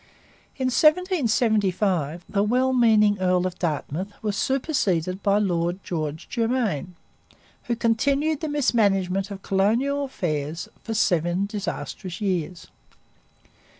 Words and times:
In 0.57 0.69
1775 0.71 2.25
the 2.27 2.41
well 2.41 2.73
meaning 2.73 3.19
Earl 3.19 3.45
of 3.45 3.59
Dartmouth 3.59 4.11
was 4.23 4.35
superseded 4.35 5.21
by 5.21 5.37
Lord 5.37 5.79
George 5.83 6.27
Germain, 6.27 6.95
who 7.65 7.75
continued 7.75 8.39
the 8.39 8.49
mismanagement 8.49 9.29
of 9.29 9.43
colonial 9.43 10.05
affairs 10.05 10.67
for 10.81 10.95
seven 10.95 11.45
disastrous 11.45 12.19
years. 12.19 12.65